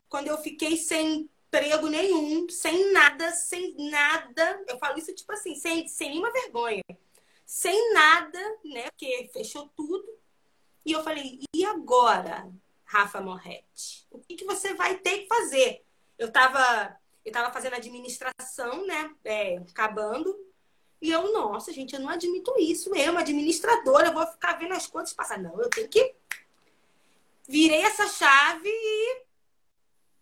quando 0.08 0.28
eu 0.28 0.38
fiquei 0.38 0.76
sem 0.76 1.28
emprego 1.46 1.88
nenhum, 1.88 2.48
sem 2.48 2.92
nada, 2.92 3.30
sem 3.32 3.74
nada. 3.90 4.64
Eu 4.68 4.78
falo 4.78 4.98
isso 4.98 5.14
tipo 5.14 5.32
assim, 5.32 5.54
sem, 5.54 5.86
sem 5.88 6.10
nenhuma 6.10 6.32
vergonha. 6.32 6.82
Sem 7.44 7.92
nada, 7.92 8.40
né? 8.64 8.90
Porque 8.90 9.30
fechou 9.32 9.70
tudo. 9.76 10.06
E 10.84 10.92
eu 10.92 11.02
falei, 11.02 11.40
e 11.54 11.64
agora, 11.64 12.48
Rafa 12.84 13.20
Morretti? 13.20 14.06
O 14.10 14.18
que, 14.18 14.36
que 14.36 14.44
você 14.44 14.74
vai 14.74 14.98
ter 14.98 15.20
que 15.20 15.26
fazer? 15.26 15.84
Eu 16.18 16.28
estava 16.28 16.98
eu 17.26 17.32
tava 17.32 17.52
fazendo 17.52 17.74
administração, 17.74 18.86
né? 18.86 19.12
É, 19.24 19.56
acabando. 19.56 20.32
E 21.02 21.10
eu, 21.10 21.32
nossa, 21.32 21.72
gente, 21.72 21.92
eu 21.92 22.00
não 22.00 22.08
admito 22.08 22.54
isso. 22.56 22.94
Eu, 22.94 23.18
administradora, 23.18 24.08
eu 24.08 24.14
vou 24.14 24.24
ficar 24.28 24.52
vendo 24.52 24.74
as 24.74 24.86
contas 24.86 25.12
passar. 25.12 25.36
Não, 25.36 25.60
eu 25.60 25.68
tenho 25.68 25.88
que 25.88 26.14
virei 27.48 27.82
essa 27.82 28.08
chave 28.08 28.68
e 28.68 29.22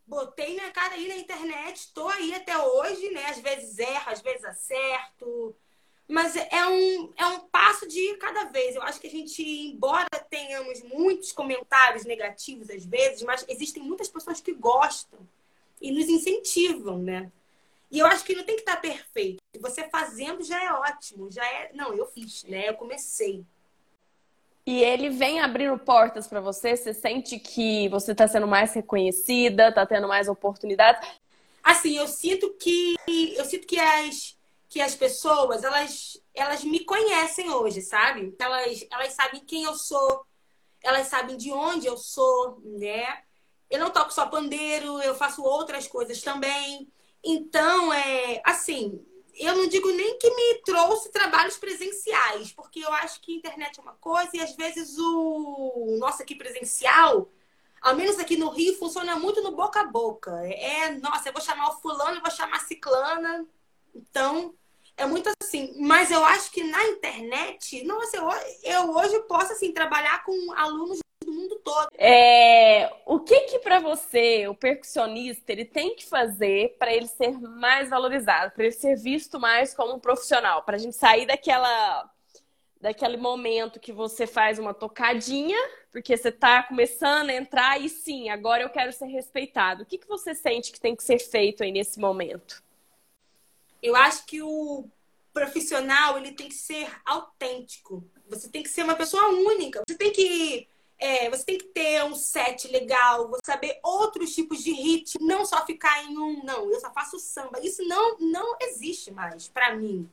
botei 0.06 0.54
minha 0.54 0.70
cara 0.70 0.94
aí 0.94 1.08
na 1.08 1.16
internet, 1.16 1.76
estou 1.76 2.08
aí 2.08 2.34
até 2.34 2.56
hoje, 2.58 3.10
né? 3.10 3.26
Às 3.26 3.40
vezes 3.40 3.78
erro, 3.78 4.10
às 4.10 4.20
vezes 4.20 4.44
acerto. 4.44 5.56
Mas 6.06 6.36
é 6.36 6.66
um, 6.66 7.12
é 7.16 7.26
um 7.26 7.40
passo 7.48 7.88
de 7.88 8.14
cada 8.16 8.44
vez. 8.44 8.76
Eu 8.76 8.82
acho 8.82 9.00
que 9.00 9.06
a 9.06 9.10
gente, 9.10 9.42
embora 9.42 10.06
tenhamos 10.28 10.82
muitos 10.82 11.32
comentários 11.32 12.04
negativos 12.04 12.68
às 12.68 12.84
vezes, 12.84 13.22
mas 13.22 13.44
existem 13.48 13.82
muitas 13.82 14.08
pessoas 14.08 14.40
que 14.40 14.52
gostam 14.52 15.18
e 15.80 15.90
nos 15.90 16.08
incentivam, 16.08 16.98
né? 16.98 17.32
E 17.90 17.98
eu 18.00 18.06
acho 18.06 18.24
que 18.24 18.34
não 18.34 18.44
tem 18.44 18.56
que 18.56 18.62
estar 18.62 18.76
perfeito. 18.76 19.38
Você 19.60 19.88
fazendo 19.88 20.42
já 20.42 20.62
é 20.62 20.72
ótimo, 20.72 21.30
já 21.30 21.46
é. 21.46 21.70
Não, 21.72 21.94
eu 21.94 22.06
fiz, 22.06 22.44
né? 22.44 22.68
Eu 22.68 22.74
comecei. 22.74 23.44
E 24.66 24.82
ele 24.82 25.10
vem 25.10 25.40
abrindo 25.40 25.78
portas 25.78 26.26
para 26.26 26.40
você? 26.40 26.76
Você 26.76 26.94
sente 26.94 27.38
que 27.38 27.88
você 27.90 28.12
está 28.12 28.26
sendo 28.26 28.46
mais 28.46 28.72
reconhecida, 28.72 29.68
está 29.68 29.84
tendo 29.84 30.08
mais 30.08 30.26
oportunidades? 30.26 31.06
Assim, 31.62 31.96
eu 31.96 32.08
sinto 32.08 32.50
que 32.54 32.96
eu 33.36 33.44
sinto 33.44 33.66
que 33.66 33.78
as 33.78 34.36
que 34.68 34.80
as 34.80 34.94
pessoas 34.94 35.62
elas 35.62 36.20
elas 36.34 36.64
me 36.64 36.80
conhecem 36.80 37.50
hoje, 37.50 37.82
sabe? 37.82 38.34
Elas 38.38 38.86
elas 38.90 39.12
sabem 39.12 39.40
quem 39.44 39.64
eu 39.64 39.74
sou, 39.74 40.24
elas 40.82 41.08
sabem 41.08 41.36
de 41.36 41.52
onde 41.52 41.86
eu 41.86 41.96
sou, 41.96 42.58
né? 42.64 43.22
Eu 43.70 43.78
não 43.78 43.90
toco 43.90 44.12
só 44.12 44.26
pandeiro, 44.26 45.00
eu 45.02 45.14
faço 45.14 45.42
outras 45.42 45.86
coisas 45.86 46.22
também. 46.22 46.88
Então, 47.22 47.92
é 47.92 48.40
assim, 48.44 49.04
eu 49.38 49.56
não 49.56 49.66
digo 49.68 49.90
nem 49.92 50.18
que 50.18 50.30
me 50.30 50.62
trouxe 50.64 51.10
trabalhos 51.10 51.56
presenciais, 51.56 52.52
porque 52.52 52.80
eu 52.80 52.92
acho 52.94 53.20
que 53.20 53.32
a 53.34 53.36
internet 53.36 53.78
é 53.78 53.82
uma 53.82 53.94
coisa 53.94 54.30
e 54.34 54.40
às 54.40 54.54
vezes 54.56 54.96
o 54.98 55.96
nosso 55.98 56.22
aqui 56.22 56.34
presencial, 56.34 57.30
ao 57.80 57.94
menos 57.94 58.18
aqui 58.18 58.36
no 58.36 58.50
Rio, 58.50 58.78
funciona 58.78 59.16
muito 59.16 59.42
no 59.42 59.52
boca 59.52 59.80
a 59.80 59.84
boca. 59.84 60.30
É, 60.46 60.90
nossa, 60.98 61.28
eu 61.28 61.32
vou 61.32 61.42
chamar 61.42 61.68
o 61.70 61.80
fulano, 61.80 62.16
eu 62.18 62.22
vou 62.22 62.30
chamar 62.30 62.56
a 62.56 62.60
ciclana. 62.60 63.46
Então, 63.94 64.54
É 64.96 65.06
muito 65.06 65.30
assim. 65.42 65.74
Mas 65.80 66.10
eu 66.10 66.24
acho 66.24 66.50
que 66.52 66.62
na 66.64 66.82
internet, 66.84 67.84
nossa, 67.84 68.16
eu, 68.16 68.28
eu 68.62 68.90
hoje 68.96 69.20
posso 69.22 69.52
assim 69.52 69.72
trabalhar 69.72 70.22
com 70.24 70.52
alunos 70.52 70.98
do 71.24 71.32
mundo 71.32 71.60
todo. 71.64 71.88
É, 71.96 72.92
o 73.06 73.20
que 73.20 73.40
que 73.42 73.58
para 73.58 73.80
você, 73.80 74.46
o 74.48 74.54
percussionista, 74.54 75.52
ele 75.52 75.64
tem 75.64 75.96
que 75.96 76.04
fazer 76.06 76.76
para 76.78 76.92
ele 76.92 77.06
ser 77.06 77.38
mais 77.38 77.90
valorizado, 77.90 78.52
para 78.52 78.64
ele 78.64 78.72
ser 78.72 78.96
visto 78.96 79.40
mais 79.40 79.74
como 79.74 79.94
um 79.94 80.00
profissional, 80.00 80.62
para 80.62 80.76
a 80.76 80.78
gente 80.78 80.96
sair 80.96 81.26
daquela 81.26 82.10
daquele 82.80 83.16
momento 83.16 83.80
que 83.80 83.92
você 83.92 84.26
faz 84.26 84.58
uma 84.58 84.74
tocadinha, 84.74 85.56
porque 85.90 86.14
você 86.14 86.28
está 86.28 86.62
começando 86.62 87.30
a 87.30 87.34
entrar 87.34 87.80
e 87.80 87.88
sim, 87.88 88.28
agora 88.28 88.62
eu 88.62 88.68
quero 88.68 88.92
ser 88.92 89.06
respeitado. 89.06 89.82
O 89.82 89.86
que, 89.86 89.96
que 89.96 90.06
você 90.06 90.34
sente 90.34 90.70
que 90.70 90.78
tem 90.78 90.94
que 90.94 91.02
ser 91.02 91.18
feito 91.18 91.62
aí 91.62 91.72
nesse 91.72 91.98
momento? 91.98 92.62
Eu 93.82 93.96
acho 93.96 94.26
que 94.26 94.42
o 94.42 94.86
profissional 95.32 96.18
ele 96.18 96.32
tem 96.32 96.48
que 96.48 96.54
ser 96.54 96.86
autêntico. 97.06 98.04
Você 98.28 98.50
tem 98.50 98.62
que 98.62 98.68
ser 98.68 98.84
uma 98.84 98.94
pessoa 98.94 99.28
única. 99.28 99.82
Você 99.88 99.96
tem 99.96 100.12
que 100.12 100.68
é, 101.04 101.28
você 101.28 101.44
tem 101.44 101.58
que 101.58 101.66
ter 101.66 102.02
um 102.04 102.14
set 102.14 102.66
legal, 102.68 103.30
saber 103.44 103.78
outros 103.82 104.34
tipos 104.34 104.64
de 104.64 104.72
ritmo, 104.72 105.26
não 105.26 105.44
só 105.44 105.64
ficar 105.66 106.02
em 106.04 106.16
um, 106.16 106.42
não, 106.42 106.70
eu 106.70 106.80
só 106.80 106.90
faço 106.92 107.18
samba. 107.18 107.60
Isso 107.60 107.86
não 107.86 108.16
não 108.18 108.56
existe 108.62 109.10
mais 109.10 109.46
para 109.48 109.74
mim. 109.76 110.08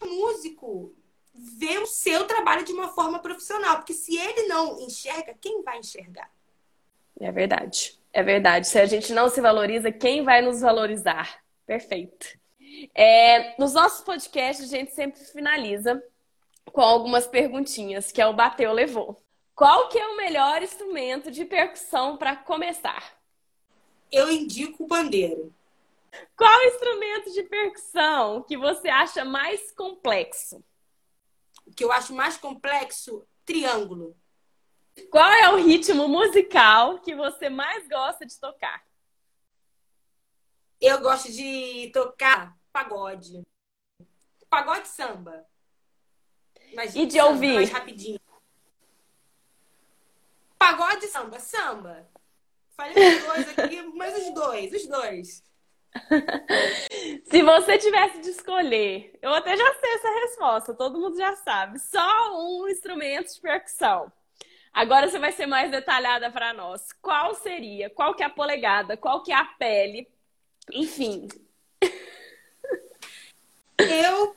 O 0.00 0.06
músico 0.06 0.92
ver 1.34 1.82
o 1.82 1.86
seu 1.86 2.26
trabalho 2.26 2.64
de 2.64 2.72
uma 2.72 2.88
forma 2.88 3.18
profissional. 3.18 3.78
Porque 3.78 3.92
se 3.92 4.16
ele 4.16 4.46
não 4.46 4.78
enxerga, 4.80 5.34
quem 5.40 5.62
vai 5.62 5.80
enxergar? 5.80 6.30
É 7.18 7.32
verdade. 7.32 7.98
É 8.12 8.22
verdade. 8.22 8.68
Se 8.68 8.78
a 8.78 8.86
gente 8.86 9.12
não 9.12 9.28
se 9.28 9.40
valoriza, 9.40 9.90
quem 9.90 10.22
vai 10.22 10.40
nos 10.40 10.60
valorizar? 10.60 11.42
Perfeito. 11.66 12.38
É, 12.94 13.58
nos 13.58 13.74
nossos 13.74 14.04
podcasts, 14.04 14.64
a 14.64 14.76
gente 14.76 14.94
sempre 14.94 15.18
finaliza 15.24 16.00
com 16.66 16.80
algumas 16.80 17.26
perguntinhas, 17.26 18.12
que 18.12 18.22
é 18.22 18.26
o 18.26 18.32
bateu, 18.32 18.72
levou. 18.72 19.23
Qual 19.54 19.88
que 19.88 19.98
é 19.98 20.06
o 20.08 20.16
melhor 20.16 20.62
instrumento 20.62 21.30
de 21.30 21.44
percussão 21.44 22.16
para 22.16 22.34
começar? 22.34 23.16
Eu 24.10 24.30
indico 24.30 24.84
o 24.84 24.86
bandeiro. 24.86 25.54
Qual 26.36 26.62
instrumento 26.64 27.32
de 27.32 27.42
percussão 27.44 28.42
que 28.42 28.56
você 28.56 28.88
acha 28.88 29.24
mais 29.24 29.70
complexo? 29.72 30.62
O 31.66 31.72
que 31.72 31.84
eu 31.84 31.92
acho 31.92 32.12
mais 32.14 32.36
complexo, 32.36 33.26
triângulo. 33.44 34.16
Qual 35.10 35.28
é 35.30 35.48
o 35.50 35.56
ritmo 35.56 36.08
musical 36.08 36.98
que 37.00 37.14
você 37.14 37.48
mais 37.48 37.88
gosta 37.88 38.26
de 38.26 38.38
tocar? 38.38 38.84
Eu 40.80 41.00
gosto 41.00 41.32
de 41.32 41.90
tocar 41.92 42.56
pagode. 42.72 43.46
Pagode 44.48 44.88
samba. 44.88 45.46
Mas 46.74 46.94
e 46.94 47.06
de 47.06 47.14
samba, 47.14 47.28
ouvir? 47.28 47.54
Mais 47.54 47.70
rapidinho. 47.70 48.20
Pagode 50.64 51.06
samba, 51.08 51.38
samba. 51.38 52.08
Falei 52.74 52.94
os 52.94 53.22
dois 53.22 53.58
aqui, 53.58 53.82
mas 53.94 54.16
os 54.16 54.32
dois, 54.32 54.72
os 54.72 54.86
dois. 54.86 55.44
Se 57.28 57.42
você 57.42 57.76
tivesse 57.76 58.22
de 58.22 58.30
escolher, 58.30 59.12
eu 59.20 59.34
até 59.34 59.54
já 59.58 59.74
sei 59.74 59.92
essa 59.92 60.08
resposta, 60.08 60.74
todo 60.74 60.98
mundo 60.98 61.18
já 61.18 61.36
sabe. 61.36 61.78
Só 61.78 62.40
um 62.40 62.66
instrumento 62.66 63.34
de 63.34 63.40
percussão. 63.42 64.10
Agora 64.72 65.06
você 65.06 65.18
vai 65.18 65.32
ser 65.32 65.44
mais 65.44 65.70
detalhada 65.70 66.30
para 66.30 66.54
nós. 66.54 66.94
Qual 66.94 67.34
seria? 67.34 67.90
Qual 67.90 68.14
que 68.14 68.22
é 68.22 68.26
a 68.26 68.30
polegada? 68.30 68.96
Qual 68.96 69.22
que 69.22 69.32
é 69.32 69.36
a 69.36 69.44
pele? 69.44 70.08
Enfim. 70.72 71.28
Eu 73.78 74.34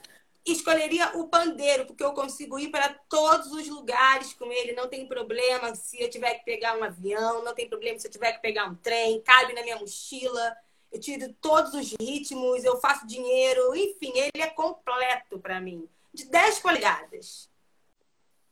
escolheria 0.52 1.18
o 1.18 1.28
pandeiro, 1.28 1.86
porque 1.86 2.04
eu 2.04 2.14
consigo 2.14 2.58
ir 2.60 2.70
para 2.70 2.90
todos 3.10 3.52
os 3.52 3.68
lugares 3.68 4.34
com 4.34 4.52
ele, 4.52 4.74
não 4.74 4.88
tem 4.88 5.08
problema 5.08 5.74
se 5.76 6.02
eu 6.02 6.10
tiver 6.10 6.36
que 6.36 6.46
pegar 6.46 6.78
um 6.78 6.84
avião, 6.84 7.44
não 7.44 7.54
tem 7.54 7.68
problema 7.68 8.00
se 8.00 8.08
eu 8.08 8.12
tiver 8.12 8.34
que 8.34 8.42
pegar 8.42 8.66
um 8.66 8.76
trem, 8.76 9.22
cabe 9.22 9.54
na 9.54 9.62
minha 9.62 9.78
mochila 9.78 10.56
eu 10.92 11.00
tiro 11.00 11.34
todos 11.42 11.74
os 11.74 11.92
ritmos, 12.00 12.64
eu 12.64 12.80
faço 12.80 13.06
dinheiro, 13.06 13.76
enfim, 13.76 14.12
ele 14.16 14.42
é 14.42 14.48
completo 14.48 15.40
para 15.40 15.60
mim. 15.60 15.88
De 16.14 16.26
10 16.26 16.60
polegadas. 16.60 17.50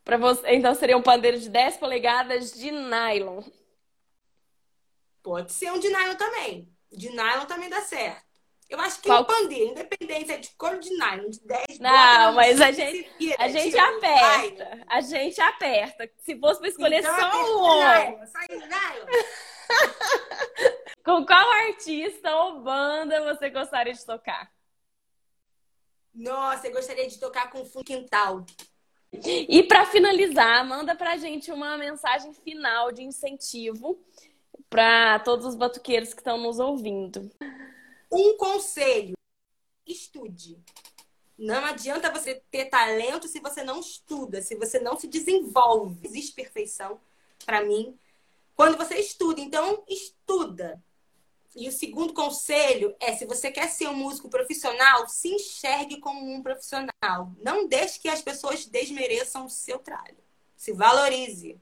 Para 0.03 0.17
você, 0.17 0.53
então 0.53 0.75
seria 0.75 0.97
um 0.97 1.01
pandeiro 1.01 1.39
de 1.39 1.49
10 1.49 1.77
polegadas 1.77 2.53
de 2.53 2.71
nylon. 2.71 3.41
Pode 5.23 5.51
ser 5.51 5.71
um 5.71 5.79
de 5.79 5.89
nylon 5.89 6.15
também. 6.15 6.69
De 6.91 7.09
nylon 7.09 7.45
também 7.45 7.69
dá 7.69 7.81
certo. 7.81 8.23
Eu 8.69 8.79
acho 8.79 8.99
que 9.01 9.07
Qual... 9.07 9.21
um 9.21 9.25
pandeiro, 9.25 9.71
independente 9.71 10.31
é 10.31 10.37
de 10.37 10.49
cor 10.57 10.79
de 10.79 10.89
nylon, 10.89 11.29
de 11.29 11.39
10 11.41 11.79
Não, 11.79 12.33
mas 12.33 12.59
a 12.59 12.71
gente, 12.71 13.09
vira, 13.19 13.35
a 13.39 13.47
gente 13.47 13.77
aperta. 13.77 14.83
A 14.87 15.01
gente 15.01 15.39
aperta. 15.39 16.09
Se 16.19 16.39
fosse 16.39 16.59
para 16.59 16.69
escolher 16.69 16.99
então, 16.99 17.15
só 17.15 17.29
um. 17.43 17.79
Nylon, 17.79 18.67
nylon. 18.67 19.05
Com 21.05 21.25
qual 21.25 21.51
artista 21.67 22.35
ou 22.35 22.61
banda 22.61 23.33
você 23.35 23.49
gostaria 23.51 23.93
de 23.93 24.03
tocar? 24.03 24.51
Nossa, 26.13 26.67
eu 26.67 26.73
gostaria 26.73 27.07
de 27.07 27.19
tocar 27.19 27.51
com 27.51 27.65
Fundo 27.65 27.83
Quintal. 27.83 28.45
E 29.23 29.63
para 29.63 29.85
finalizar, 29.85 30.65
manda 30.65 30.95
pra 30.95 31.17
gente 31.17 31.51
uma 31.51 31.77
mensagem 31.77 32.33
final 32.33 32.91
de 32.91 33.03
incentivo 33.03 33.99
para 34.69 35.19
todos 35.19 35.45
os 35.45 35.55
batuqueiros 35.55 36.13
que 36.13 36.21
estão 36.21 36.37
nos 36.37 36.59
ouvindo. 36.59 37.29
Um 38.11 38.37
conselho: 38.37 39.15
estude. 39.85 40.59
Não 41.37 41.65
adianta 41.65 42.11
você 42.11 42.41
ter 42.49 42.65
talento 42.65 43.27
se 43.27 43.39
você 43.39 43.61
não 43.61 43.79
estuda, 43.79 44.41
se 44.41 44.55
você 44.55 44.79
não 44.79 44.97
se 44.97 45.07
desenvolve. 45.07 45.99
Existe 46.03 46.33
perfeição 46.33 46.99
para 47.45 47.63
mim 47.63 47.97
quando 48.55 48.77
você 48.77 48.95
estuda. 48.95 49.41
Então, 49.41 49.83
estuda. 49.87 50.81
E 51.55 51.69
o 51.69 51.71
segundo 51.71 52.13
conselho 52.13 52.95
é: 52.99 53.15
se 53.15 53.25
você 53.25 53.51
quer 53.51 53.69
ser 53.69 53.87
um 53.87 53.95
músico 53.95 54.29
profissional, 54.29 55.07
se 55.07 55.29
enxergue 55.29 55.99
como 55.99 56.33
um 56.33 56.41
profissional. 56.41 57.31
Não 57.41 57.67
deixe 57.67 57.99
que 57.99 58.09
as 58.09 58.21
pessoas 58.21 58.65
desmereçam 58.65 59.45
o 59.45 59.49
seu 59.49 59.79
trabalho. 59.79 60.17
Se 60.55 60.73
valorize. 60.73 61.59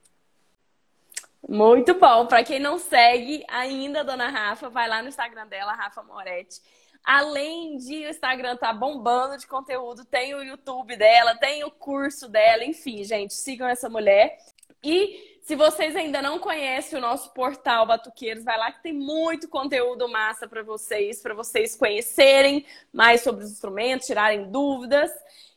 Muito 1.47 1.93
bom. 1.95 2.25
Para 2.25 2.43
quem 2.43 2.59
não 2.59 2.79
segue 2.79 3.43
ainda 3.49 3.99
a 3.99 4.03
Dona 4.03 4.29
Rafa, 4.29 4.69
vai 4.69 4.87
lá 4.87 5.01
no 5.01 5.09
Instagram 5.09 5.47
dela, 5.47 5.73
Rafa 5.73 6.01
Moretti. 6.03 6.61
Além 7.03 7.77
de 7.77 8.05
o 8.05 8.09
Instagram 8.09 8.55
tá 8.55 8.71
bombando 8.71 9.37
de 9.37 9.45
conteúdo, 9.45 10.05
tem 10.05 10.33
o 10.33 10.41
YouTube 10.41 10.95
dela, 10.95 11.35
tem 11.35 11.63
o 11.65 11.71
curso 11.71 12.29
dela, 12.29 12.63
enfim, 12.63 13.03
gente, 13.03 13.33
sigam 13.33 13.67
essa 13.67 13.89
mulher. 13.89 14.37
E 14.81 15.37
se 15.41 15.55
vocês 15.55 15.97
ainda 15.97 16.21
não 16.21 16.39
conhecem 16.39 16.97
o 16.97 17.01
nosso 17.01 17.33
portal 17.33 17.85
Batuqueiros, 17.85 18.45
vai 18.45 18.57
lá 18.57 18.71
que 18.71 18.81
tem 18.81 18.93
muito 18.93 19.49
conteúdo 19.49 20.07
massa 20.07 20.47
para 20.47 20.63
vocês, 20.63 21.21
para 21.21 21.33
vocês 21.33 21.75
conhecerem 21.75 22.65
mais 22.93 23.21
sobre 23.21 23.43
os 23.43 23.51
instrumentos, 23.51 24.07
tirarem 24.07 24.49
dúvidas. 24.49 25.11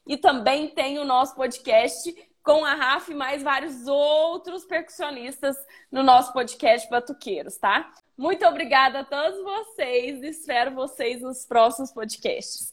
E 0.05 0.17
também 0.17 0.69
tem 0.69 0.99
o 0.99 1.05
nosso 1.05 1.37
podcast 1.37 2.13
com 2.47 2.65
a 2.65 2.75
Rafa 2.75 3.11
e 3.11 3.15
mais 3.15 3.43
vários 3.43 3.89
outros 3.89 4.65
percussionistas 4.65 5.57
no 5.91 6.05
nosso 6.05 6.33
podcast 6.33 6.89
Batuqueiros, 6.89 7.57
tá? 7.57 7.91
Muito 8.17 8.47
obrigada 8.47 9.01
a 9.01 9.05
todos 9.05 9.43
vocês 9.43 10.23
espero 10.23 10.73
vocês 10.73 11.21
nos 11.21 11.45
próximos 11.45 11.91
podcasts. 11.91 12.71